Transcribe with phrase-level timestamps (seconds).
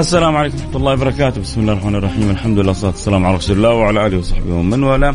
[0.00, 3.56] السلام عليكم ورحمة الله وبركاته، بسم الله الرحمن الرحيم، الحمد لله والصلاة والسلام على رسول
[3.56, 5.14] الله وعلى آله وصحبه ومن والاه.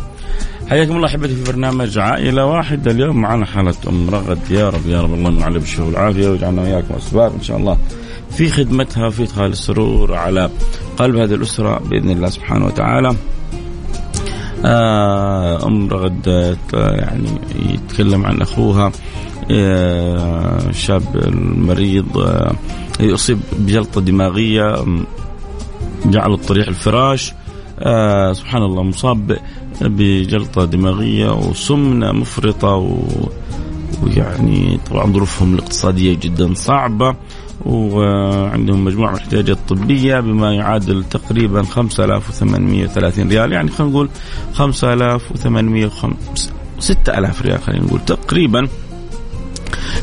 [0.69, 4.39] حياكم الله أحبتي في برنامج عائلة واحدة، اليوم معنا حالة أم رغد.
[4.49, 5.13] يا رب يا رب.
[5.13, 7.77] الله من عليه بالشفاء والعافية ويجعلنا وإياكم أسباب إن شاء الله.
[8.31, 10.49] في خدمتها في إدخال السرور على
[10.97, 13.15] قلب هذه الأسرة بإذن الله سبحانه وتعالى.
[14.65, 17.29] آه، أم رغد آه، يعني
[17.69, 18.91] يتكلم عن أخوها.
[19.51, 22.55] آه، شاب المريض آه،
[22.99, 24.85] يصيب بجلطة دماغية
[26.05, 27.33] جعل الطريح الفراش
[27.79, 29.37] آه سبحان الله مصاب
[29.81, 32.99] بجلطة دماغية وسمنة مفرطة و...
[34.03, 37.15] ويعني طبعا ظروفهم الاقتصادية جدا صعبة
[37.65, 44.09] وعندهم مجموعة من الاحتياجات الطبية بما يعادل تقريبا 5830 ريال يعني خلينا نقول
[44.53, 45.91] 5800
[46.79, 48.67] 6000 ريال خلينا نقول تقريبا.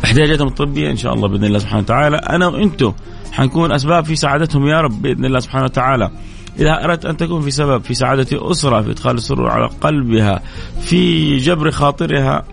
[0.04, 2.16] احتياجاتهم الطبية إن شاء الله بإذن الله سبحانه وتعالى.
[2.16, 2.92] أنا وأنتم
[3.32, 6.10] حنكون أسباب في سعادتهم يا رب بإذن الله سبحانه وتعالى.
[6.58, 10.42] إذا أردت أن تكون في سبب في سعادة أسرة في إدخال السرور على قلبها
[10.80, 12.44] في جبر خاطرها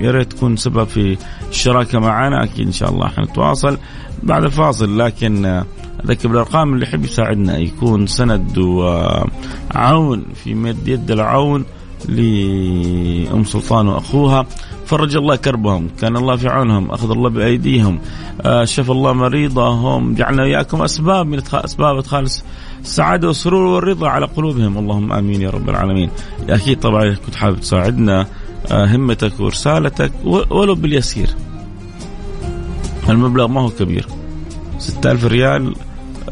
[0.00, 1.18] يا ريت تكون سبب في
[1.50, 2.44] الشراكة معنا.
[2.44, 3.78] أكيد إن شاء الله حنتواصل
[4.22, 5.62] بعد الفاصل لكن
[6.04, 11.64] أذكر بالأرقام اللي يحب يساعدنا يكون سند وعون في مد يد العون.
[12.08, 14.46] لأم سلطان وأخوها.
[14.86, 17.98] فرج الله كربهم كان الله في عونهم أخذ الله بأيديهم
[18.40, 22.28] آه شفى الله مريضهم جعلنا إياكم أسباب من أسباب إدخال
[22.80, 24.78] السعادة والسرور والرضا على قلوبهم.
[24.78, 26.10] اللهم آمين يا رب العالمين.
[26.48, 28.26] أكيد طبعا كنت حابب تساعدنا
[28.72, 31.28] آه همتك ورسالتك ولو باليسير.
[33.08, 34.06] المبلغ ما هو كبير.
[34.78, 35.74] ستة ألف ريال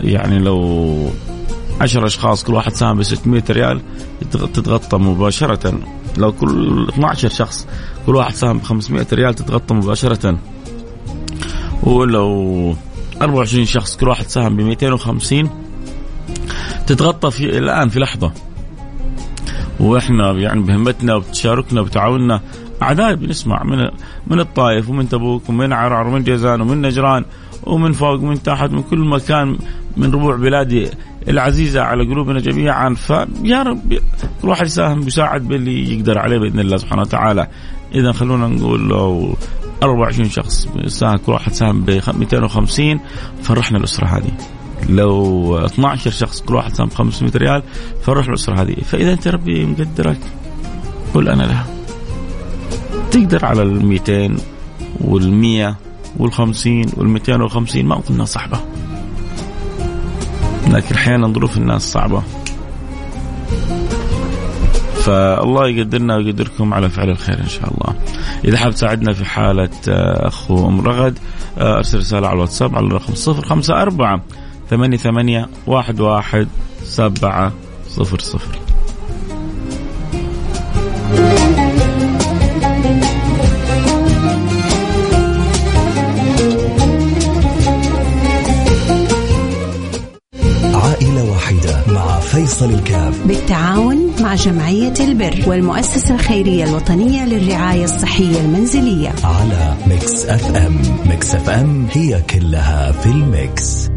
[0.00, 1.10] يعني لو
[1.81, 3.81] عشر أشخاص كل واحد ساهم ب 600 ريال
[4.31, 5.81] تتغطى مباشرة.
[6.16, 7.66] لو كل 12 شخص
[8.06, 10.38] كل واحد ساهم ب 500 ريال تتغطى مباشرة.
[11.82, 12.75] ولو
[13.22, 15.50] 24 شخص كل واحد ساهم ب 250
[16.87, 18.32] تتغطى في الآن في لحظة.
[19.81, 22.41] وإحنا يعني بهمتنا وبتشاركنا وبتعاوننا.
[22.82, 23.88] اعداد بنسمع من
[24.26, 27.25] من الطائف ومن تبوك ومن عرعر ومن جازان ومن نجران.
[27.66, 29.59] ومن فوق ومن تحت من كل مكان
[29.97, 30.88] من ربوع بلادي
[31.28, 32.94] العزيزة على قلوبنا جميعا.
[32.94, 33.99] فيا رب
[34.43, 37.47] كل واحد يساهم بيساعد باللي يقدر عليه بإذن الله سبحانه وتعالى.
[37.94, 39.37] إذا خلونا نقول لو
[39.82, 43.00] 24 شخص ساهم كل واحد ساهم ب 250
[43.43, 44.32] فرحنا الأسرة هذه.
[44.88, 47.62] لو 12 شخص كل واحد ساهم 500 ريال
[48.03, 48.75] فرح الأسرة هذه.
[48.75, 50.19] فإذا أنت ربي مقدرك
[51.15, 51.66] قل أنا لها.
[53.10, 54.37] تقدر على ال 200
[55.00, 55.76] وال 100
[56.19, 58.60] وال50 وال250 ما كنا صحبة
[60.69, 62.22] لكن أحيانا ظروف الناس صعبة.
[64.94, 67.94] فالله يقدرنا ويقدركم على فعل الخير إن شاء الله.
[68.44, 71.19] إذا حاب تساعدنا في حالة آه، أخو ام رغد
[71.59, 74.21] آه، أرسل رسالة على الواتساب على الرقم 054
[74.71, 76.47] 88 11
[76.84, 77.53] 700
[92.56, 93.27] مع فيصل الكاف.
[93.27, 99.12] بالتعاون مع جمعية البر والمؤسسة الخيرية الوطنية للرعاية الصحية المنزلية.
[99.25, 100.79] على Mix FM.
[101.06, 103.95] Mix FM هي كلها في ال mix.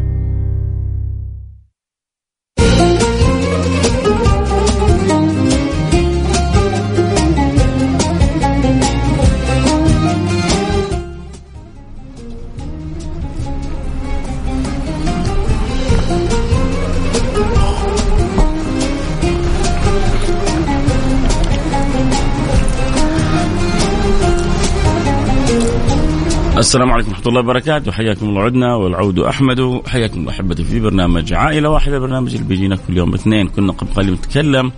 [26.60, 27.92] السلام عليكم ورحمة الله وبركاته.
[27.92, 29.82] حياكم الله عدنا والعود أحمد.
[29.86, 33.48] حياكم الله أحبتي في برنامج عائلة واحدة برنامج اللي بيجينا كل يوم اثنين.
[33.48, 34.72] كنا قبل قليل نتكلم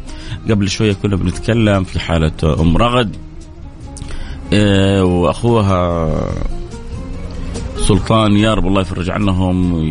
[0.51, 3.17] قبل شوية كنا بنتكلم في حالة أم رغد.
[4.53, 6.11] إيه وأخوها
[7.77, 9.85] السلطان يا رب الله يفرج عنهم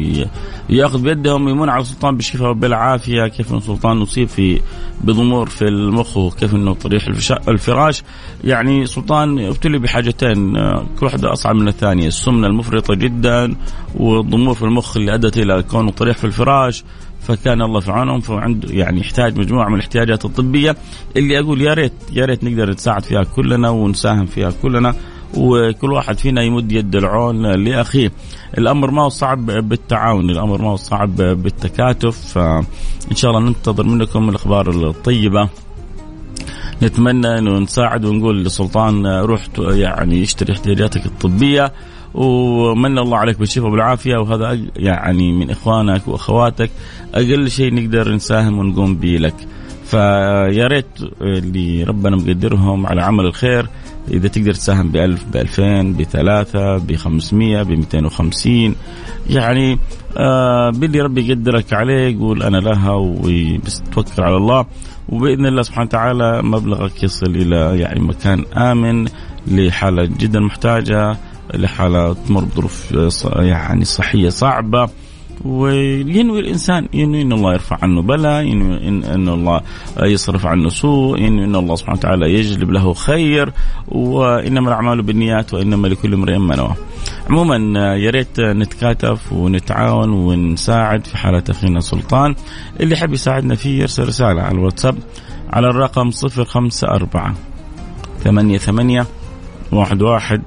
[0.70, 4.62] يأخذ بيدهم يمون على السلطان بالشفاء وبالعافيه كيف إن السلطان اصيب في
[5.04, 7.08] بضمور في المخ وكيف إنه طريح
[7.48, 8.04] الفراش.
[8.44, 10.54] يعني سلطان ابتلي بحاجتين
[11.00, 12.08] كل واحدة أصعب من الثانية.
[12.08, 13.56] السمنة المفرطة جدا
[13.96, 16.84] والضمور في المخ اللي أدت إلى كونه طريح في الفراش.
[17.22, 20.76] فكان الله في عونهم فعنده يعني يحتاج مجموعة من الاحتياجات الطبية.
[21.18, 24.96] اللي أقول يا ريت يا ريت نقدر نتساعد فيها كلنا ونساهم فيها كلنا.
[25.38, 28.12] وكل واحد فينا يمد يد العون لأخيه.
[28.58, 34.30] الأمر ما هو صعب بالتعاون، الأمر ما هو صعب بالتكاتف، فإن شاء الله ننتظر منكم
[34.30, 35.50] الأخبار الطيبة.
[36.84, 41.74] نتمنى إنه نساعد ونقول للسلطان روح يعني اشتري احتياجاتك الطبية
[42.14, 46.72] ومن الله عليك بالشفاء والعافية وهذا يعني من إخوانك وأخواتك
[47.14, 49.36] أقل شيء نقدر نساهم ونقوم به لك.
[49.92, 50.86] فيا ريت
[51.22, 53.68] اللي ربنا مقدرهم على عمل الخير
[54.12, 58.76] إذا تقدر تساهم ب 1000 ب 2000 بثلاثة ب 500 ب 250
[59.30, 59.78] يعني
[60.18, 64.66] آه باللي ربي يقدرك عليه قول أنا لها وبس توكل على الله.
[65.10, 69.08] وبإذن الله سبحانه وتعالى مبلغك يصل إلى يعني مكان آمن
[69.48, 71.18] لحالة جدا محتاجة
[71.54, 72.92] لحالة تمر بظروف
[73.36, 74.90] يعني صحية صعبة.
[75.46, 79.62] وينوي الانسان ينوي إن الله يرفع عنه بلاء ينوي ان, إن الله
[80.04, 83.54] يصرف عنه سوء ينوي إن الله سبحانه وتعالى يجلب له خير
[83.88, 86.74] وإنما الأعمال بالنيات وإنما لكل امرئ ما نوى.
[87.30, 92.36] عموما يا ريت نتكاتف ونتعاون ونساعد في حالة أخينا سلطان
[92.80, 94.98] اللي يحب يساعدنا فيه يرسل رسالة على الواتساب
[95.50, 96.10] على الرقم
[96.40, 97.34] 054
[98.24, 99.06] ثمانية ثمانية
[99.72, 100.42] واحد واحد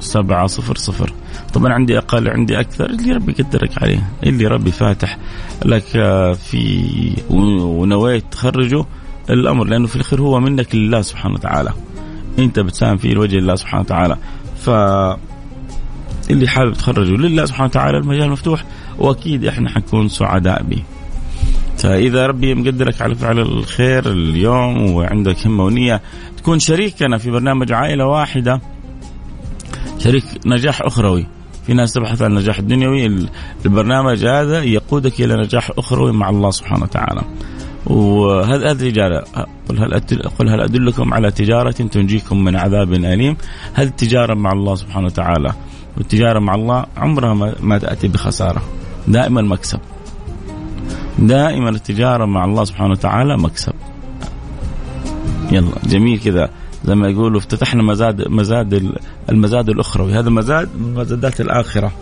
[0.00, 1.12] سبعة صفر صفر.
[1.54, 5.18] طبعا عندي أقل عندي أكثر اللي ربي يقدرك عليه اللي ربي فاتح
[5.64, 5.84] لك
[6.34, 8.84] في ونويت تخرجه
[9.30, 11.72] الأمر لأنه في الأخير هو منك لله سبحانه وتعالى.
[12.38, 14.16] أنت بتساهم فيه لوجه الله سبحانه وتعالى.
[14.60, 14.70] ف
[16.30, 18.64] اللي حابب تخرجه لله سبحانه وتعالى المجال مفتوح
[18.98, 20.82] وأكيد إحنا حنكون سعداء به.
[21.78, 26.00] فإذا ربي مقدرك على فعل الخير اليوم وعندك همة ونية
[26.36, 28.60] تكون شريكنا في برنامج عائلة واحدة.
[30.04, 31.26] شريك نجاح أخروي.
[31.66, 33.26] في ناس تبحث عن النجاح الدنيوي
[33.66, 37.22] البرنامج هذا يقودك إلى نجاح أخروي مع الله سبحانه وتعالى.
[37.86, 39.24] وهذا هذه تجارة
[39.68, 40.00] قل هل
[40.38, 43.36] قل هل أدلكم على تجارة تنجيكم من عذاب أليم؟
[43.74, 45.54] هذه التجارة مع الله سبحانه وتعالى.
[45.96, 48.62] والتجارة مع الله عمرها ما تأتي بخسارة.
[49.08, 49.80] دائما مكسب.
[51.18, 53.74] دائما التجارة مع الله سبحانه وتعالى مكسب.
[55.52, 56.50] يلا جميل كذا.
[56.90, 58.92] زي ما يقولوا افتتحنا مزاد مزاد
[59.28, 61.92] المزاد الأخروي هذا مزاد من مزادات الآخرة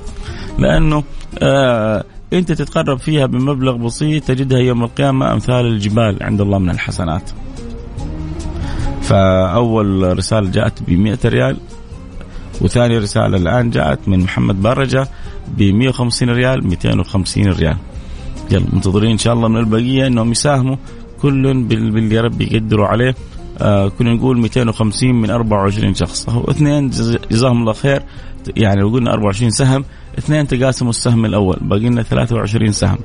[0.58, 1.04] لأنه
[1.42, 7.30] آه أنت تتقرب فيها بمبلغ بسيط تجدها يوم القيامة أمثال الجبال عند الله من الحسنات.
[9.02, 11.56] فأول رسالة جاءت ب 100 ريال
[12.60, 15.08] وثاني رسالة الآن جاءت من محمد برجه
[15.58, 17.76] ب 150 ريال 250 ريال.
[18.50, 20.76] يلا منتظرين إن شاء الله من البقية إنهم يساهموا
[21.22, 23.14] كل باللي ربي يقدروا عليه
[23.60, 26.28] آه كنا نقول 250 من 24 شخص.
[26.28, 26.90] هو اثنين
[27.30, 28.02] جزاهم الله خير.
[28.56, 29.84] يعني لو قلنا 24 سهم
[30.18, 31.56] اثنين تقاسموا السهم الأول.
[31.60, 32.98] باقي لنا 23 سهم.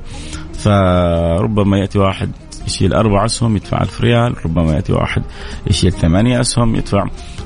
[0.53, 2.31] فربما يأتي واحد
[2.67, 4.45] يشيل أربع أسهم يدفع 1000 ريال.
[4.45, 5.23] ربما يأتي واحد
[5.67, 7.05] يشيل ثمانية أسهم يدفع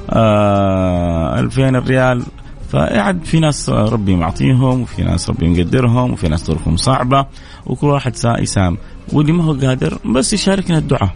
[0.10, 2.24] آه 2000 ريال.
[2.70, 7.26] فقعد في ناس ربي معطيهم وفي ناس ربي مقدرهم وفي ناس ظروفهم صعبة
[7.66, 8.78] وكل واحد يسام
[9.14, 11.10] واللي ما هو قادر بس يشاركنا الدعاء.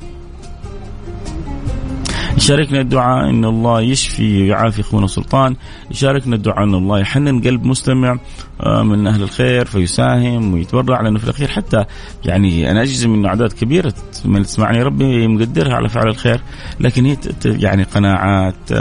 [2.37, 5.55] يشاركنا الدعاء إن الله يشفي ويعافي اخونا سلطان
[5.91, 8.19] يشاركنا الدعاء إن الله يحنن قلب مستمع
[8.61, 11.47] آه، من أهل الخير فيساهم ويتبرع لأنه في الأخير.
[11.47, 11.85] حتى
[12.25, 13.93] يعني أنا أجزم إنه أعداد كبيرة
[14.25, 16.41] من تسمعني ربي مقدرها على فعل الخير.
[16.79, 18.71] لكن هي يعني قناعات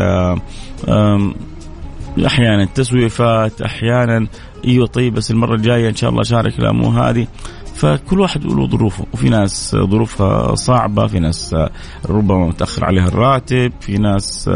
[2.27, 4.27] أحيانا تسويفات أحيانا
[4.65, 7.27] أيوه طيب بس المرة الجاية إن شاء الله شارك الامو هذه.
[7.75, 9.05] فكل واحد له ظروفه.
[9.13, 11.57] وفي ناس ظروفها صعبة في ناس
[12.09, 14.51] ربما متأخر عليها الراتب في ناس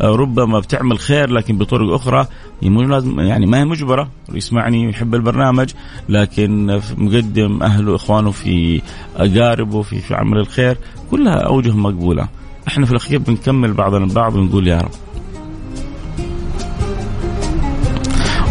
[0.00, 2.26] ربما بتعمل خير لكن بطرق أخرى.
[2.62, 4.08] لازم يعني ما هي مجبرة.
[4.32, 5.70] يسمعني ويحب البرنامج
[6.08, 8.82] لكن مقدم أهله إخوانه في
[9.16, 10.76] أقاربه في, في عمل الخير
[11.10, 12.28] كلها أوجه مقبولة.
[12.68, 14.90] إحنا في الأخير بنكمل بعضنا البعض ونقول يا رب.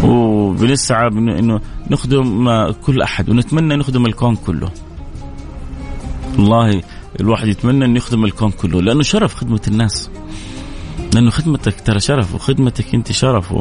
[0.08, 1.60] وبنسعى انه
[1.90, 4.70] نخدم كل أحد ونتمنى نخدم الكون كله.
[6.38, 6.82] والله
[7.20, 10.10] الواحد يتمنى إنه يخدم الكون كله لأنه شرف خدمة الناس.
[11.14, 13.54] لأنه خدمتك ترى شرف وخدمتك أنت شرف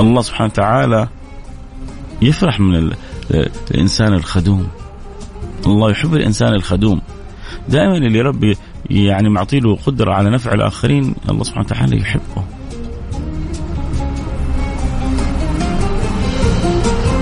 [0.00, 1.08] الله سبحانه وتعالى
[2.22, 2.92] يفرح من
[3.70, 4.68] الإنسان الخدوم.
[5.66, 7.00] الله يحب الإنسان الخدوم.
[7.68, 8.56] دائما اللي ربي
[8.90, 12.44] يعني معطي له قدرة على نفع الآخرين الله سبحانه وتعالى يحبه.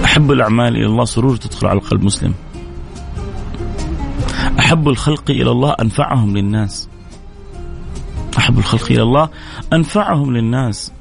[0.04, 2.34] أحب الأعمال إلى الله سرور تدخل على القلب مسلم.
[4.58, 6.88] أحب الخلق إلى الله أنفعهم للناس.
[8.38, 9.28] أحب الخلق إلى الله
[9.72, 10.92] أنفعهم للناس.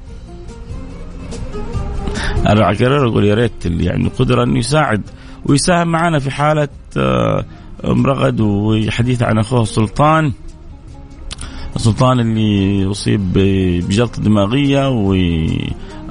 [2.48, 5.02] أنا على أقول يا ريت اللي يعني قدرة أنه يساعد
[5.46, 7.46] ويساهم معنا في حالة آه،
[7.86, 10.34] أم رغد وحديث عن أخوه سلطان.
[11.76, 15.14] السلطان اللي أصيب بجلطة دماغية و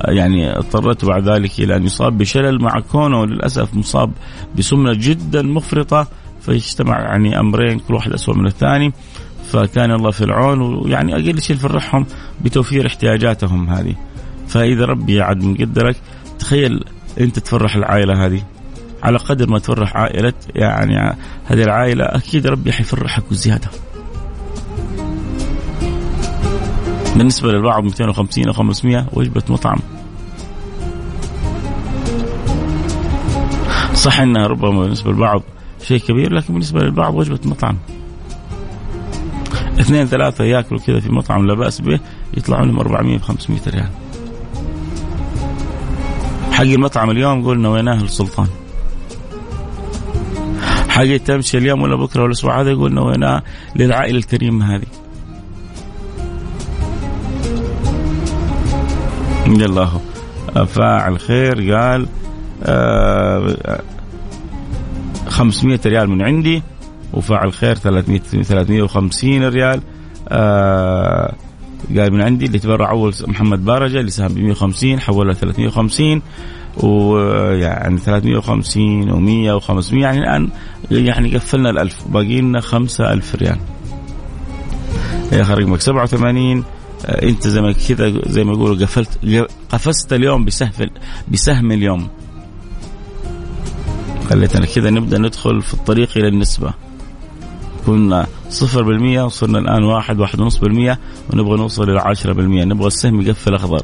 [0.04, 4.12] يعني اضطرته بعد ذلك إلى أن يصاب بشلل مع كونه للأسف مصاب
[4.58, 6.08] بسمنة جدا مفرطة
[6.40, 8.92] فيجتمع يعني أمرين كل واحد اسوء من الثاني.
[9.52, 12.06] فكان الله في العون ويعني أقل شيء نفرحهم
[12.40, 13.94] بتوفير احتياجاتهم هذه.
[14.48, 15.96] فإذا ربي عاد مقدرك
[16.38, 16.84] تخيل
[17.20, 18.42] أنت تفرح العائلة هذه.
[19.02, 23.68] على قدر ما تفرح عائلة يعني هذه العائلة أكيد ربي حيفرحك وزيادة.
[27.18, 29.78] بالنسبة للبعض 250 أو 500 وجبة مطعم.
[33.94, 35.42] صح انها ربما بالنسبة للبعض
[35.82, 37.76] شيء كبير لكن بالنسبة للبعض وجبة مطعم.
[39.80, 42.00] اثنين ثلاثة ياكلوا كذا في مطعم لا بأس به
[42.36, 43.88] يطلعوا لهم 400 500 ريال.
[46.52, 48.46] حق المطعم اليوم قلنا ويناه السلطان.
[50.88, 53.42] حاجة تمشي اليوم ولا بكرة ولا الأسبوع هذا يقول ويناه
[53.76, 54.97] للعائلة الكريمة هذه.
[59.78, 60.00] هو.
[60.66, 62.06] فاعل خير قال
[62.62, 63.80] آه
[65.28, 66.62] 500 ريال من عندي
[67.12, 69.80] وفاعل خير 300 350 ريال
[70.28, 71.34] آه
[71.98, 76.22] قال من عندي اللي تبرع أول محمد بارجه اللي ساهم ب 150 حولها 350
[76.82, 80.48] ويعني 350 و100 و500 يعني الآن
[80.90, 83.58] يعني قفلنا ال1000 باقي لنا 5000 ريال.
[85.32, 86.64] يا أخي رقمك 87
[87.04, 90.70] انت زي ما كذا زي ما يقولوا قفلت قفزت اليوم بسهم
[91.28, 92.08] بسهم اليوم.
[94.30, 96.72] خليتنا كذا نبدأ ندخل في الطريق إلى النسبة.
[97.86, 100.98] كنا صفر بالمية وصرنا الآن واحد واحد ونص بالمية
[101.32, 102.64] ونبغى نوصل إلى عشرة بالمية.
[102.64, 103.82] نبغى السهم يقفل أخضر.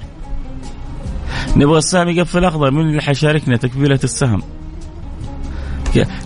[1.56, 2.71] نبغى السهم يقفل أخضر.
[2.71, 4.42] من اللي حيشاركنا تكفيلة السهم؟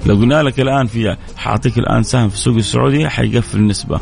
[0.06, 4.00] لو قلنا لك الآن في حأعطيك الآن سهم في السوق السعودي حيقفل النسبة.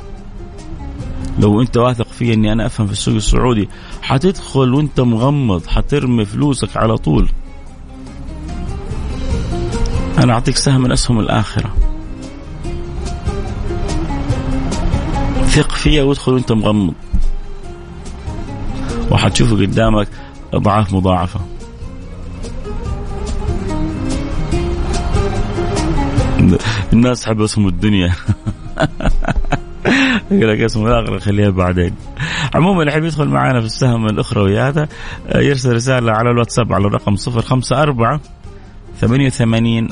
[1.39, 3.69] لو انت واثق في اني أنا افهم في السوق السعودي
[4.03, 7.29] حتدخل وانت مغمض حترمي فلوسك على طول.
[10.19, 11.75] أنا أعطيك سهم من أسهم الآخرة.
[15.45, 16.95] ثق فيها وادخل وانت مغمض.
[19.11, 20.09] وحتشوف قدامك
[20.55, 21.41] أضعاف مضاعفة.
[26.93, 28.15] الناس حب اسهم الدنيا.
[30.31, 31.95] يقول لك اسم الآخر خليها بعدين.
[32.55, 34.89] عموما اللي يحب يدخل معنا في السهم الاخروي هذا
[35.35, 38.21] يرسل رسالة على الواتساب على الرقم 054
[39.01, 39.89] 88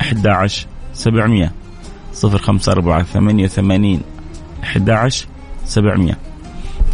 [0.00, 1.50] 11 700
[2.24, 4.00] 054 88
[4.64, 5.26] 11
[5.64, 6.16] 700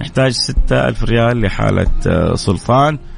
[0.00, 2.94] نحتاج 6000 ريال لحالة آه، سلطان.
[2.94, 3.15] آه،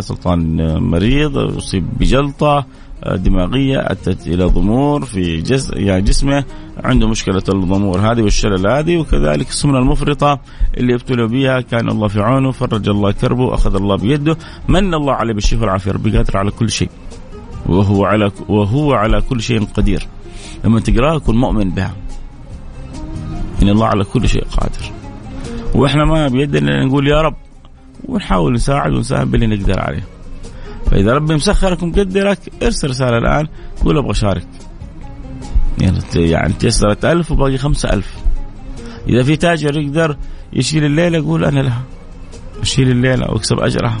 [0.00, 2.66] سلطان مريض أصيب بجلطة
[3.04, 6.44] آه، دماغية أتت إلى ضمور في جس يعني جسمه
[6.84, 10.40] عنده مشكلة الضمور هذه والشلل هذه وكذلك السمنة المفرطة
[10.76, 14.36] اللي ابتلوا بها كان الله في عونه فرج الله كربه أخذ الله بيده
[14.68, 16.90] من الله عليه بالشفاء والعافية ربي قادر على كل شيء
[17.66, 20.06] وهو على وهو على كل شيء قدير.
[20.64, 21.94] لما تقراها كن مؤمن بها.
[23.62, 24.92] إن الله على كل شيء قادر.
[25.74, 27.34] وإحنا ما بيدنا نقول يا رب.
[28.08, 30.04] ونحاول نساعد ونساهم باللي نقدر عليه.
[30.90, 33.48] فإذا ربي مسخرك ومقدرك ارسل رسالة الآن
[33.84, 34.46] قول أبغى أشارك.
[35.80, 38.16] يعني يعني تيسرت ألف وباقي خمسة ألف.
[39.08, 40.16] إذا في تاجر يقدر
[40.52, 41.82] يشيل الليلة يقول أنا لها
[42.62, 43.98] أشيل الليلة وأكسب أجرها.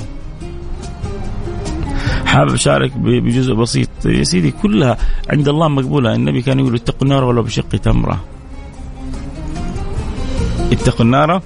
[2.26, 3.88] حابب أشارك بجزء بسيط.
[4.04, 4.96] يا سيدي كلها
[5.30, 6.14] عند الله مقبولة.
[6.14, 8.24] النبي كان يقول اتقوا النار ولو بشق تمرة.
[10.72, 11.42] اتقوا النار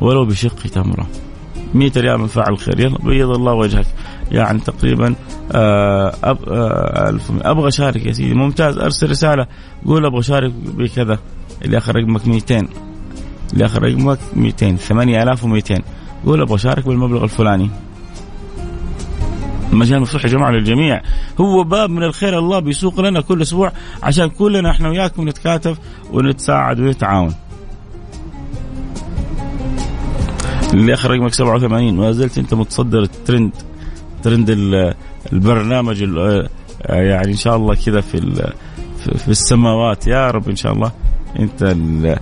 [0.00, 1.06] ولو بشق تمرة.
[1.76, 3.86] 100 ريال من فاعل الخير يلا بيض الله وجهك.
[4.32, 5.14] يعني تقريبا
[5.52, 8.34] آه، أب آه، أبغى أشارك يا سيدي.
[8.34, 8.78] ممتاز.
[8.78, 9.46] أرسل رسالة.
[9.86, 11.18] قول أبغى أشارك بكذا.
[11.64, 12.68] اللي آخر رقمك 200
[13.52, 15.82] اللي آخر رقمك 200 8200
[16.26, 17.70] قول أبغى أشارك بالمبلغ الفلاني.
[19.72, 21.02] المجال مفتوح يا جماعة للجميع.
[21.40, 22.38] هو باب من الخير.
[22.38, 25.78] الله بيسوق لنا كل أسبوع عشان كلنا إحنا وياكم نتكاتف
[26.12, 27.34] ونتساعد ونتعاون.
[30.76, 33.52] اللي اخر رقمك 87 ما زلت أنت متصدر الترند
[34.22, 34.50] ترند
[35.32, 36.00] البرنامج
[36.88, 38.52] يعني إن شاء الله كذا في
[39.16, 40.06] في السماوات.
[40.06, 40.92] يا رب إن شاء الله
[41.38, 42.18] أنت ال...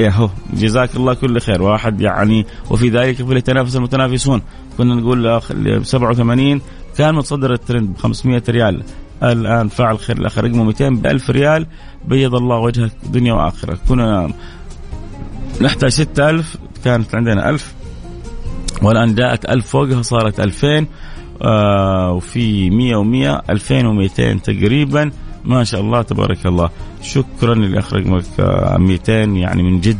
[0.00, 1.62] هو جزاك الله كل خير.
[1.62, 4.42] واحد يعني وفي ذلك فليتنافس المتنافسون.
[4.78, 5.40] كنا نقول
[5.84, 6.60] 87
[6.96, 8.82] كان متصدر الترند ب 500 ريال.
[9.22, 10.16] الآن فاعل خير.
[10.16, 11.66] الآخر رقمه 200 ب 1000 ريال.
[12.04, 13.78] بيض الله وجهك دنيا وآخرة.
[13.88, 14.30] كنا
[15.60, 17.74] نحتاج 6000 كانت عندنا 1000
[18.82, 20.86] والآن جاءت 1000 فوقها صارت 2000
[21.42, 25.10] آه وفي 100 و100 2200 تقريبا.
[25.44, 26.70] ما شاء الله تبارك الله.
[27.02, 29.98] شكرا للاخ رقمك آه 200 يعني من جد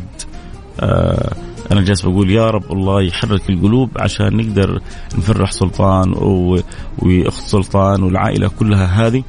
[0.81, 1.33] آه
[1.73, 4.81] أنا جالس بقول يا رب الله يحرك القلوب عشان نقدر
[5.19, 6.13] نفرح سلطان
[6.99, 9.23] وأخت سلطان والعائلة كلها هذه.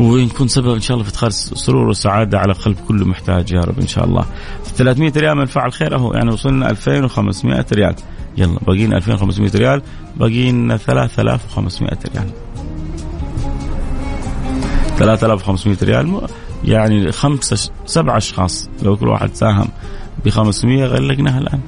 [0.00, 3.52] ونكون سبب إن شاء الله في إدخال سرور وسعادة على قلب كل محتاج.
[3.52, 4.24] يا رب إن شاء الله.
[4.76, 5.96] 300 ريال من فعل خير.
[5.96, 7.94] أهو يعني وصلنا 2500 ريال.
[8.38, 9.82] يلا باقينا 2500 ريال.
[10.16, 12.30] باقينا 3500 ريال.
[14.98, 16.20] 3500 ريال.
[16.64, 18.68] يعني خمسة سبع أشخاص.
[18.82, 19.68] لو كل واحد ساهم
[20.24, 21.60] ب 500 غلقناها الآن.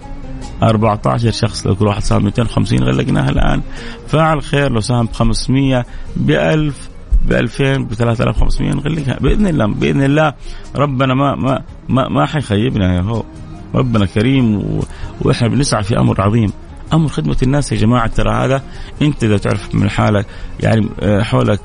[0.62, 3.62] 14 شخص لو كل واحد ساهم 250 غلقناها الآن.
[4.08, 5.86] فاعل خير لو ساهم ب 500
[6.16, 6.91] ب 1000
[7.26, 9.18] ب 2000 ب 3500 نغلقها.
[9.20, 10.32] بإذن الله بإذن الله
[10.76, 13.22] ربنا ما ما ما, ما حيخيبنا يا هو.
[13.74, 14.84] ربنا كريم و...
[15.20, 16.52] وإحنا بنسعى في أمر عظيم.
[16.92, 18.62] أمر خدمة الناس يا جماعة ترى هذا
[19.02, 20.26] أنت إذا تعرف من حالك
[20.60, 21.60] يعني آه، حولك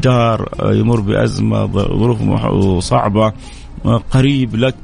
[0.00, 3.32] جار آه، يمر بأزمة ظروف صعبة
[3.84, 4.74] آه، قريب لك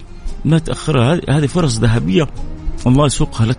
[0.45, 1.21] ما تأخرها.
[1.29, 2.27] هذه فرص ذهبية.
[2.87, 3.59] الله يسوقها لك.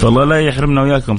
[0.00, 1.16] فالله لا يحرمنا وياكم.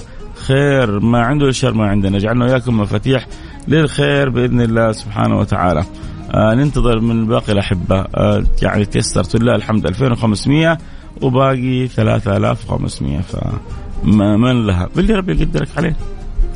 [0.47, 2.17] خير ما عنده الشر ما عندنا.
[2.17, 3.27] جعلنا وياكم مفاتيح
[3.67, 5.83] للخير بإذن الله سبحانه وتعالى.
[6.31, 7.99] آه ننتظر من باقي الأحبة.
[8.15, 9.85] آه يعني تيسرت لله الحمد.
[9.85, 10.77] 2500
[11.21, 14.89] وباقي 3500 فمن لها.
[14.95, 15.95] باللي ربي يقدرك عليه.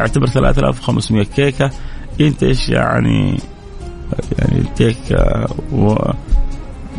[0.02, 1.72] اعتبر 3500 كيكة
[2.22, 3.38] انت إيش يعني؟
[4.40, 4.98] يعني take
[5.72, 5.96] و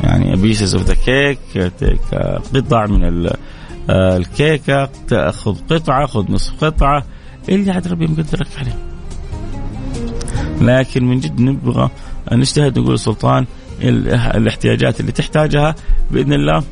[0.03, 2.01] يعني pieces of the cake take
[2.55, 3.31] قطع من
[3.91, 7.05] الكيكة تأخذ قطعة خذ نصف قطعة
[7.49, 8.77] اللي عاد ربي مقدرك عليه.
[10.61, 11.91] لكن من جد نبغى
[12.33, 13.47] نجتهد نقول سلطان
[13.83, 15.75] الاحتياجات اللي تحتاجها
[16.11, 16.63] بإذن الله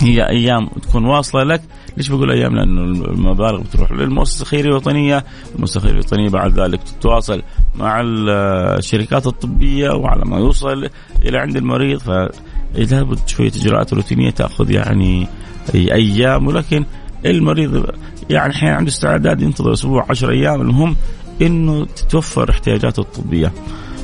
[0.00, 1.62] هي أيام تكون واصلة لك.
[1.96, 5.24] ليش بقول أيام؟ لأنه المبالغ بتروح للمؤسسة الخيرية الوطنية.
[5.54, 7.42] المؤسسة الخيرية الوطنية بعد ذلك تتواصل
[7.74, 10.88] مع الشركات الطبية وعلى ما يوصل
[11.24, 11.98] إلى عند المريض.
[11.98, 15.28] فلابد شوية إجراءات روتينية تأخذ يعني
[15.74, 16.84] أيام ولكن
[17.26, 17.86] المريض
[18.30, 20.60] يعني أحيانا عنده استعداد ينتظر أسبوع 10 أيام.
[20.60, 20.96] المهم
[21.42, 23.52] إنه تتوفر احتياجاته الطبية.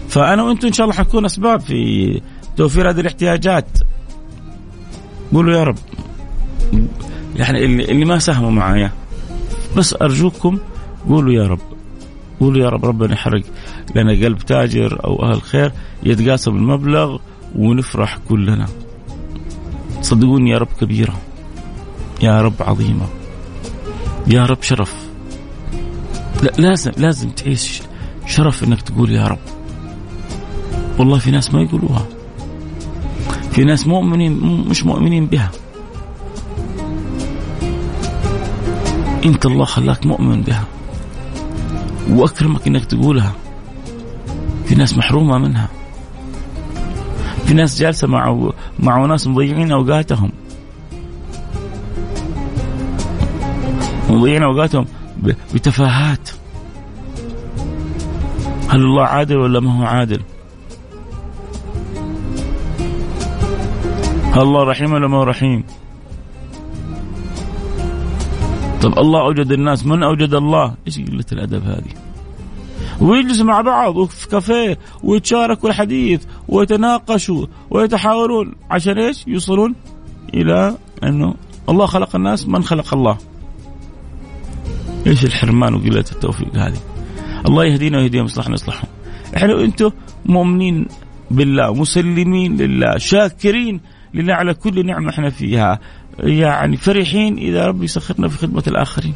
[0.09, 2.21] فأنا وأنتم إن شاء الله حنكون أسباب في
[2.57, 3.69] توفير هذه الاحتياجات.
[5.33, 5.79] قولوا يا رب.
[7.37, 8.93] يعني اللي, اللي ما ساهموا معايا.
[9.77, 10.59] بس أرجوكم
[11.09, 11.61] قولوا يا رب.
[12.41, 13.43] قولوا يا رب ربنا يحرق
[13.95, 15.73] لنا قلب تاجر أو أهل خير
[16.03, 17.19] يتقاسم المبلغ
[17.55, 18.67] ونفرح كلنا.
[20.03, 21.15] صدقوني يا رب كبيرة.
[22.25, 23.07] يا رب عظيمة.
[24.27, 24.95] يا رب شرف.
[26.43, 27.83] لا لازم لازم تعيش
[28.27, 29.39] شرف إنك تقول يا رب.
[30.99, 32.07] والله في ناس ما يقولوها.
[33.53, 34.33] في ناس مؤمنين
[34.69, 35.51] مش مؤمنين بها.
[39.25, 40.65] إنت الله خلاك مؤمن بها.
[42.11, 43.33] وأكرمك إنك تقولها.
[44.67, 45.69] في ناس محرومة منها.
[47.47, 50.33] في ناس جالسة مع مع ناس مضيعين أوقاتهم.
[54.15, 54.87] مضيعين أوقاتهم
[55.55, 56.31] بتفاهات
[58.69, 60.21] هل الله عادل ولا ما هو عادل؟
[64.33, 65.65] هل الله رحيم ولا ما هو رحيم؟
[68.83, 71.95] طب الله أوجد الناس من أوجد الله؟ إيش قلة الأدب هذه؟
[73.01, 79.75] ويجلسوا مع بعض في كافيه ويتشاركوا الحديث ويتناقشوا ويتحاورون عشان إيش؟ يوصلون
[80.35, 81.35] إلى أنه
[81.69, 83.19] الله خلق الناس من خلق الله.
[85.07, 86.79] إيش الحرمان وقلة التوفيق هذه؟
[87.47, 88.89] الله يهدينا ويهديهم يصلحنا يصلحهم.
[89.37, 89.91] إحنا وأنتم
[90.27, 90.87] مؤمنين
[91.31, 93.81] بالله مسلمين لله شاكرين
[94.15, 95.81] لله على كل نعمة إحنا فيها
[96.19, 99.15] يعني فرحين إذا ربي يسخرنا في خدمة الآخرين.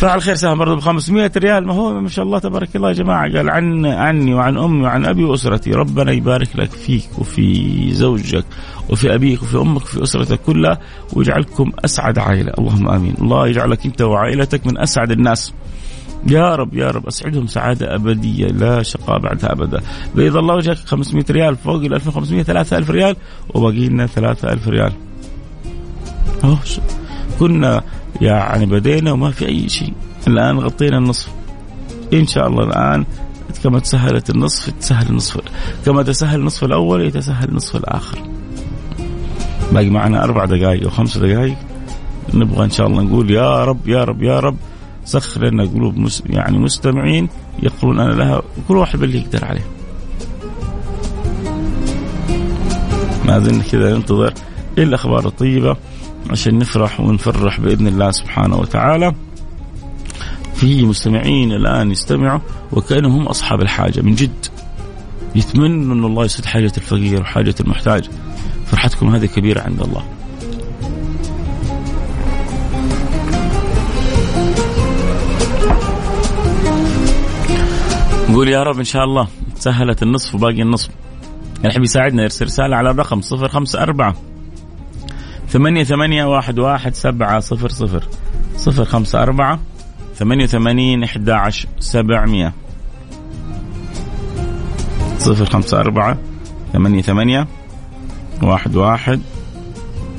[0.00, 1.66] فعل خير سهم برضه ب 500 ريال.
[1.66, 3.36] ما هو ما شاء الله تبارك الله يا جماعة.
[3.36, 5.70] قال عن عني وعن أمي وعن أبي وأسرتي.
[5.70, 8.44] ربنا يبارك لك فيك وفي زوجك
[8.88, 10.78] وفي أبيك وفي أمك وفي أسرتك كلها
[11.12, 12.52] ويجعلكم أسعد عائلة.
[12.58, 13.14] اللهم آمين.
[13.20, 15.54] الله يجعلك أنت وعائلتك من أسعد الناس.
[16.26, 17.06] يا رب يا رب.
[17.06, 19.80] أسعدهم سعادة أبدية لا شقاء بعدها أبدا.
[20.14, 23.16] بيض الله وجهك 500 ريال فوق ال 2500 3000 ريال
[23.54, 24.92] وباقي لنا 3000 ريال.
[26.44, 26.58] أوه
[27.38, 27.82] كنا
[28.20, 29.92] يعني بدينا وما في أي شيء.
[30.26, 31.28] الآن غطينا النصف.
[32.12, 33.04] إن شاء الله الآن
[33.62, 35.40] كما تسهلت النصف تسهل النصف
[35.86, 38.18] كما تسهل النصف الأول يتسهل النصف الآخر.
[39.72, 41.56] باقي معنا أربع دقائق أو خمس دقائق
[42.34, 44.56] نبغى إن شاء الله نقول يا رب يا رب يا رب
[45.04, 47.28] سخر لنا قلوب مس يعني مستمعين
[47.62, 49.64] يقولون أنا لها وكل واحد باللي يقدر عليه.
[53.24, 54.34] ما زلنا كذا ننتظر
[54.78, 55.76] الأخبار الطيبة.
[56.30, 59.14] عشان نفرح ونفرح بإذن الله سبحانه وتعالى.
[60.54, 62.40] في مستمعين الآن يستمعوا
[62.72, 64.46] وكأنهم هم أصحاب الحاجة من جد.
[65.34, 68.10] يتمنوا أن الله يسد حاجة الفقير وحاجة المحتاج.
[68.66, 70.04] فرحتكم هذه كبيرة عند الله.
[78.30, 80.88] نقول يا رب إن شاء الله سهلت النصف وباقي النصف
[81.64, 84.14] الحين يساعدنا يرسل رسالة على الرقم صفر خمسة أربعة
[85.50, 88.04] ثمانية ثمانية واحد واحد سبعة صفر صفر.
[88.56, 89.58] صفر خمسة أربعة
[90.14, 92.52] ثمانية وثمانين إحدى عشر سبعمية.
[95.18, 96.18] صفر خمسة أربعة
[96.72, 97.46] ثمانية ثمانية
[98.42, 99.20] واحد واحد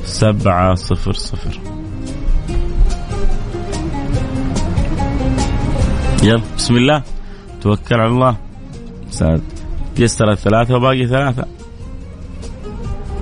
[0.03, 1.59] سبعة صفر صفر.
[6.23, 7.03] يلا بسم الله.
[7.61, 8.37] توكل على الله.
[9.09, 9.41] ساد
[9.95, 11.45] تيسر الثلاثة وباقي ثلاثة.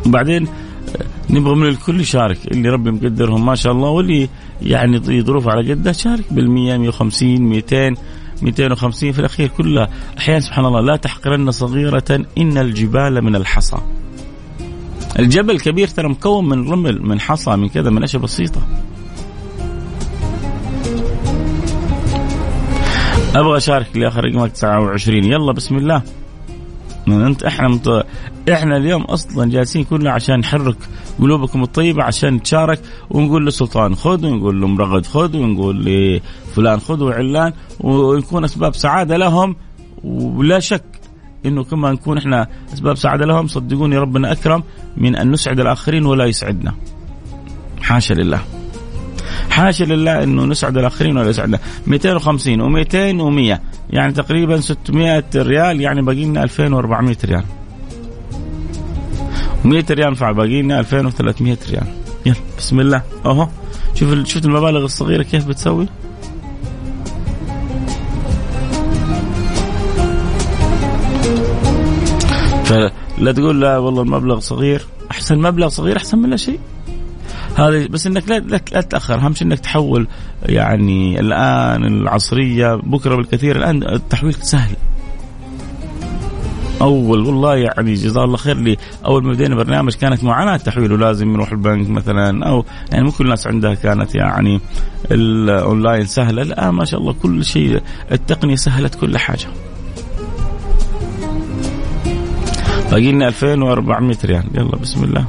[0.06, 0.48] وبعدين
[1.30, 2.38] نبغى من الكل يشارك.
[2.52, 4.30] اللي ربي مقدرهم ما شاء الله واللي
[4.62, 7.96] يعني ظروف على قده شارك بالمية 150 200
[8.42, 13.78] 250 في الأخير كلها أحيانا سبحان الله لا تحقرن صغيرة إن الجبال من الحصى.
[15.20, 18.62] الجبل الكبير ترى مكون من رمل من حصى من كذا من أشياء بسيطة.
[23.36, 26.02] أبغى أشارك اللي اخر رقمك 29 يلا بسم الله.
[27.12, 28.06] أنت إحنا مط...
[28.52, 30.78] إحنا اليوم أصلا جالسين كلنا عشان نحرك
[31.20, 38.44] قلوبكم الطيبة عشان نتشارك ونقول لسلطان خذ ونقول لمرغد خذ ونقول لفلان خذ وعلان ونكون
[38.44, 39.56] أسباب سعادة لهم
[40.04, 40.84] ولا شك
[41.46, 44.64] إنه كما نكون إحنا أسباب سعادة لهم صدقوني ربنا أكرم
[44.98, 46.74] من أن نسعد الآخرين ولا يسعدنا.
[47.82, 48.59] حاشا لله.
[49.50, 51.60] حاشا لله إنه نسعد الآخرين ولا يسعدنا.
[51.88, 53.60] 250 و200 و100
[53.90, 57.44] يعني تقريبا 600 ريال يعني باقي لنا 2400 ريال.
[59.66, 61.88] 100 ريال نفع باقي لنا 2300 ريال.
[62.26, 63.02] يلا بسم الله.
[63.26, 63.48] أهو.
[63.96, 65.88] شوف شفت المبالغ الصغيرة كيف بتسوي.
[72.64, 74.86] فلا تقول لا والله المبلغ صغير.
[75.12, 76.60] أحسن مبلغ صغير أحسن من لا شيء.
[77.56, 80.08] هذا بس إنك لا, لا, تاخر أهم شيء إنك تحول
[80.46, 83.56] يعني الآن العصرية بكرة بالكثير.
[83.56, 84.76] الآن التحويل سهل.
[86.82, 88.78] أول والله يعني جزاه الله خير لي.
[89.06, 93.24] أول ما بدينا برنامج كانت معاناة تحويله لازم نروح البنك مثلا أو يعني مو كل
[93.24, 94.62] الناس عندها كانت يعني
[95.12, 96.42] الأونلاين سهلة.
[96.42, 97.82] الان ما شاء الله كل شيء
[98.12, 99.48] التقنية سهلت كل حاجة.
[102.92, 104.44] باقي لنا 2400 ريال.
[104.54, 105.26] يلا بسم الله.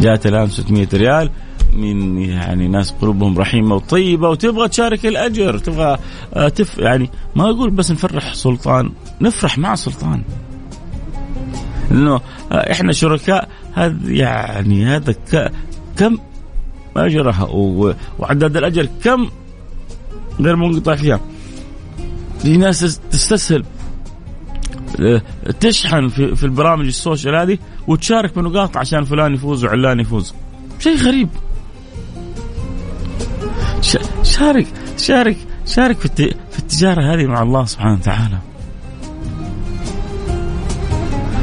[0.00, 1.30] جاءت الآن 600 ريال
[1.72, 5.98] من يعني ناس قلوبهم رحيمة وطيبة وتبغى تشارك الأجر تبغى
[6.34, 10.22] آه، تف يعني ما أقول بس نفرح سلطان نفرح مع سلطان.
[11.90, 12.20] انه
[12.52, 15.14] آه، إحنا شركاء هذا يعني هذا
[15.96, 16.18] كم
[16.96, 17.48] أجرها؟
[18.18, 19.28] وعداد الأجر كم؟
[20.40, 21.20] غير منقطع فيها.
[22.38, 23.64] في ناس تستسهل
[25.60, 30.34] تشحن في, في البرامج السوشيال هذه وتشارك بنقاط عشان فلان يفوز وعلان يفوز.
[30.78, 31.28] شيء غريب.
[34.22, 38.38] شارك شارك شارك في التجارة هذه مع الله سبحانه وتعالى.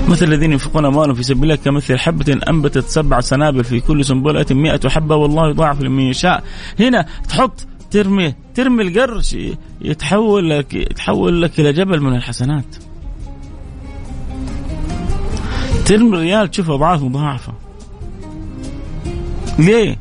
[0.07, 4.45] مثل الذين ينفقون أموالهم في سبيل الله كمثل حبة أنبتت سبع سنابل في كل سنبلة
[4.51, 6.43] مئة حبة والله يضاعف لمن يشاء.
[6.79, 9.37] هنا تحط ترمي ترمي القرش
[9.81, 12.65] يتحول لك يتحول لك إلى جبل من الحسنات.
[15.85, 17.53] ترمي ريال تشوف أضعاف مضاعفة
[19.59, 19.97] ليه؟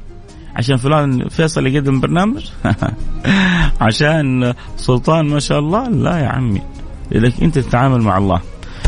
[0.57, 2.51] عشان فلان فيصل يقدم برنامج؟
[3.81, 6.63] عشان سلطان ما شاء الله؟ لا يا عمي
[7.13, 8.41] لك أنت تتعامل مع الله.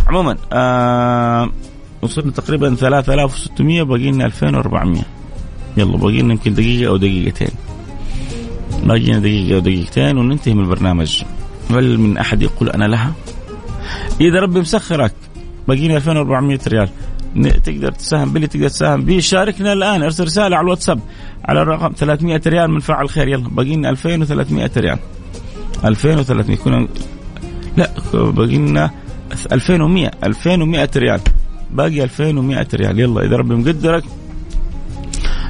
[0.07, 1.51] عموما آه
[2.03, 5.03] وصلنا تقريبا 3600 باقي لنا 2400
[5.77, 7.49] يلا باقي لنا يمكن دقيقة أو دقيقتين
[8.85, 11.23] باقي لنا دقيقة أو دقيقتين وننتهي من البرنامج
[11.71, 13.13] هل من أحد يقول أنا لها؟
[14.21, 15.15] إذا ربي مسخرك
[15.69, 16.89] باقي لنا 2400 ريال.
[17.65, 19.19] تقدر تساهم باللي تقدر تساهم به.
[19.19, 20.03] شاركنا الآن.
[20.03, 21.01] ارسل رسالة على الواتساب
[21.45, 23.29] على الرقم 300 ريال من فعل خير.
[23.29, 24.99] يلا باقي لنا 2300 ريال.
[25.85, 26.89] 2300 كنا
[27.77, 28.91] لا باقي لنا
[29.53, 31.21] 2100 2100 ريال.
[31.71, 33.01] باقي 2100 ريال.
[33.01, 34.05] يلا إذا ربي مقدرك.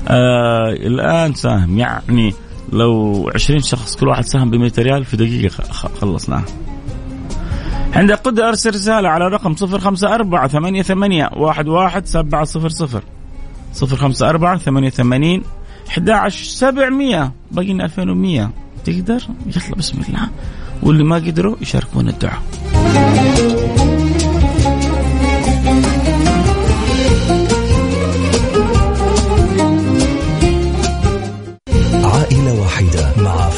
[0.08, 1.78] آه الآن ساهم.
[1.78, 2.34] يعني
[2.72, 5.64] لو 20 شخص كل واحد ساهم ب 100 ريال في دقيقة.
[5.72, 6.44] خلصناها
[7.96, 12.68] عندك قدرة أرسل رسالة على رقم صفر خمسة أربعة ثمانية ثمانية واحد واحد سبعة صفر
[12.68, 13.02] صفر.
[13.72, 15.42] صفر خمسة أربعة ثمانية ثمانين
[15.88, 18.50] أحد عشر سبعمية باقي لنا ألفين ومية.
[18.84, 20.28] تقدر؟ يلا بسم الله.
[20.82, 22.42] واللي ما قدروا يشاركون الدعاء.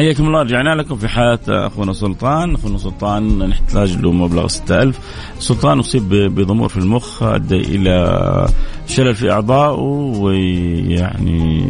[0.00, 2.54] حياكم الله رجعنا لكم في حياة أخونا سلطان.
[2.54, 4.98] أخونا سلطان نحتاج له مبلغ 6000
[5.38, 8.46] سلطان أصيب بضمور في المخ أدى إلى
[8.86, 9.80] شلل في أعضائه
[10.20, 11.64] ويعني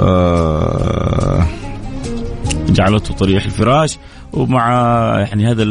[0.00, 1.46] آه
[2.70, 3.98] جعلته طريح الفراش
[4.32, 4.68] ومع
[5.18, 5.62] يعني هذا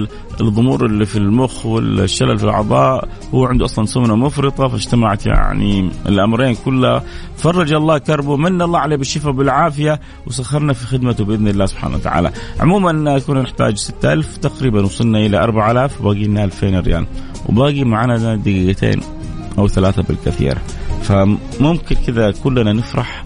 [0.41, 6.55] الضمور اللي في المخ والشلل في الأعضاء هو عنده أصلا سمنة مفرطة فاجتمعت يعني الأمرين
[6.55, 7.03] كلها.
[7.37, 12.31] فرج الله كربه من الله عليه بالشفاء بالعافيه وسخرنا في خدمته بإذن الله سبحانه وتعالى.
[12.59, 17.05] عموما كنا نحتاج 6000 تقريبا وصلنا إلى 4000 وباقي لنا 2000 ريال.
[17.49, 19.01] وباقي معنا دقيقتين
[19.57, 20.57] أو ثلاثة بالكثير.
[21.01, 23.25] فممكن كذا كلنا نفرح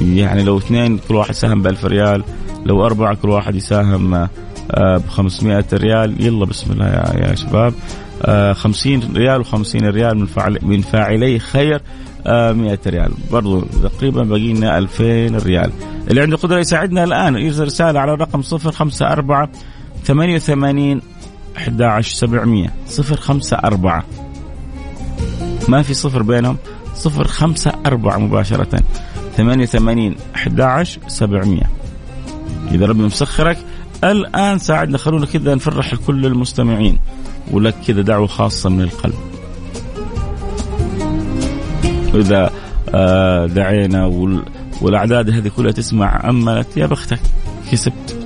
[0.00, 2.24] يعني لو اثنين كل واحد ساهم ب 1000 ريال.
[2.66, 4.28] لو أربعة كل واحد يساهم
[4.76, 6.24] ب 500 ريال.
[6.26, 7.74] يلا بسم الله يا, يا شباب.
[8.22, 11.80] آه 50 ريال و50 ريال من فاعل من فاعلي خير
[12.26, 13.12] آه 100 ريال.
[13.32, 15.04] برضو تقريبا باقي لنا 2000
[15.46, 15.70] ريال.
[16.10, 19.48] اللي عنده قدرة يساعدنا الآن يرسل رسالة على الرقم 054
[20.04, 21.00] 88
[21.56, 24.02] 11700 054
[25.68, 26.56] ما في صفر بينهم.
[27.06, 28.80] 054 مباشرة.
[29.36, 31.62] 88 11700
[32.72, 33.58] إذا ربي مسخرك
[34.04, 34.98] الآن ساعدنا.
[34.98, 36.98] خلونا كذا نفرح كل المستمعين.
[37.50, 39.14] ولك كذا دعوة خاصة من القلب.
[42.14, 42.50] وإذا
[42.94, 44.06] آه، دعينا
[44.82, 47.20] والأعداد هذه كلها تسمع املت يا بختك
[47.72, 48.16] كسبت.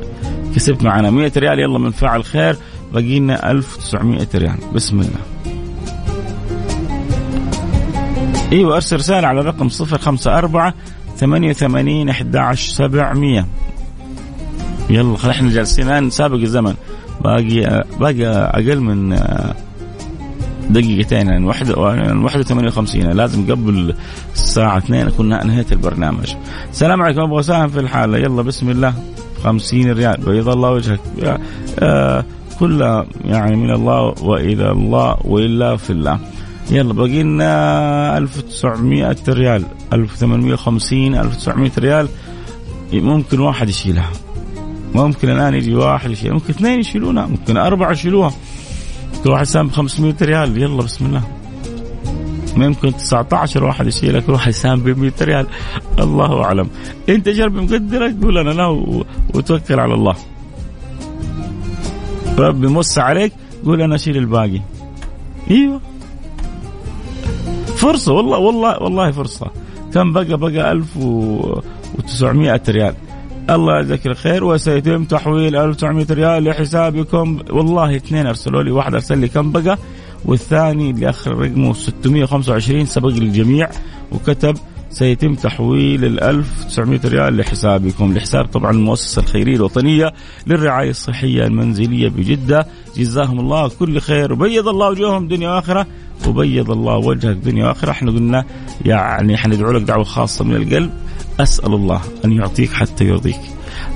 [0.54, 1.11] كسبت معنا.
[1.11, 2.56] 100 ريال يلا من فاعل خير.
[2.92, 4.59] باقي لنا 1900 ريال.
[4.74, 5.20] بسم الله.
[8.52, 10.72] إيوه أرسل رسالة على الرقم 054
[11.16, 13.46] 88 11 700
[14.90, 16.74] يلا إحنا جالسين الآن نسابق الزمن.
[17.24, 19.18] باقي باقي أقل من
[20.70, 23.11] دقيقتين يعني واحد واحد وثمانية وخمسين.
[23.11, 23.94] لازم قبل
[24.35, 26.35] الساعة اثنين أكون نهيت البرنامج.
[26.70, 28.18] السلام عليكم أبغى أساهم في الحالة.
[28.18, 28.94] يلا بسم الله.
[29.44, 30.20] خمسين ريال.
[30.26, 31.00] بيض الله وجهك.
[31.79, 32.24] آه
[32.61, 36.18] كلها يعني من الله وإلى الله وإلا في الله.
[36.70, 39.64] يلا باقي لنا 1900 ريال.
[39.92, 42.09] 1850 1900 ريال.
[42.92, 44.11] ممكن واحد يشيلها.
[44.94, 46.33] ممكن الآن يجي واحد يشيل.
[46.33, 47.26] ممكن اثنين يشيلونها.
[47.26, 48.33] ممكن أربعة يشيلوها.
[49.24, 50.62] كل واحد سام ب 500 ريال.
[50.62, 51.22] يلا بسم الله.
[52.57, 54.20] ممكن 19 واحد يشيلها.
[54.20, 55.46] كل واحد يساهم ب 100 ريال.
[55.98, 56.68] الله أعلم.
[57.09, 58.66] أنت جرب مقدرك قول أنا لا
[59.35, 60.16] وتوكل على الله.
[62.38, 63.33] ربي موسى عليك.
[63.64, 64.61] قول أنا أشيل الباقي.
[65.50, 65.81] إيوه.
[67.76, 69.50] فرصة والله والله والله فرصة.
[69.94, 72.94] كم بقى؟ بقى 1900 ريال.
[73.50, 74.44] الله يجزاك الخير.
[74.44, 77.38] وسيتم تحويل 1900 ريال لحسابكم.
[77.50, 79.78] والله اثنين أرسلوا لي واحد أرسل لي كم بقى
[80.24, 83.68] والثاني اللي اخر رقمه 625 سبق للجميع.
[84.12, 84.56] وكتب
[84.90, 88.14] سيتم تحويل ال 1900 ريال لحسابكم.
[88.14, 90.12] لحساب طبعا المؤسسة الخيرية الوطنية
[90.46, 92.66] للرعاية الصحية المنزلية بجدة.
[92.96, 94.32] جزاهم الله كل خير.
[94.32, 95.86] وبيض الله وجوههم دنيا وآخرة.
[96.28, 97.90] وبيض الله وجهك دنيا وآخرة.
[97.90, 98.44] إحنا قلنا
[98.84, 100.90] يعني حندعو لك دعوة خاصة من القلب.
[101.42, 103.40] أسأل الله أن يعطيك حتى يرضيك.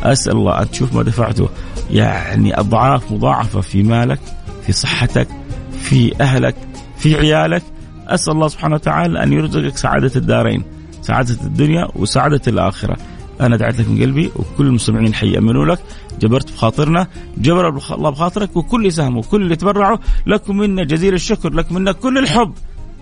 [0.03, 1.49] أسأل الله أن تشوف ما دفعته.
[1.91, 4.21] يعني أضعاف مضاعفة في مالك
[4.67, 5.29] في صحتك
[5.83, 6.57] في أهلك
[6.99, 7.63] في عيالك.
[8.07, 10.65] أسأل الله سبحانه وتعالى أن يرزقك سعادة الدارين
[11.03, 12.97] سعادة الدنيا وسعادة الآخرة.
[13.41, 15.79] أنا دعيت لك من قلبي وكل المستمعين حيأمنوا لك.
[16.21, 17.07] جبرت بخاطرنا
[17.39, 22.19] جبر الله بخاطرك وكل سهم وكل اللي تبرعوا لكم منا جزيل الشكر لكم منا كل
[22.19, 22.53] الحب.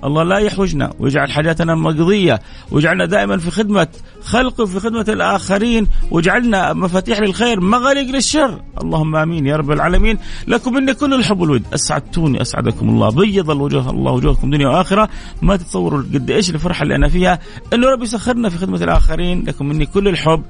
[0.04, 0.92] الله لا يحوجنا.
[0.98, 3.88] ويجعل حاجاتنا مقضية ويجعلنا دائما في خدمة
[4.22, 5.86] خلقه وفي خدمة الآخرين.
[6.10, 8.60] ويجعلنا مفاتيح للخير مغاليق للشر.
[8.82, 10.18] اللهم آمين يا رب العالمين.
[10.46, 11.62] لكم مني كل الحب والود.
[11.74, 13.10] أسعدتوني أسعدكم الله.
[13.10, 15.08] بيض الوجوه الله وجوهكم دنيا وآخرة.
[15.42, 17.38] ما تتصوروا قد إيش الفرحة اللي أنا فيها.
[17.72, 19.44] أنه ربي سخرنا في خدمة الآخرين.
[19.46, 20.42] لكم مني كل الحب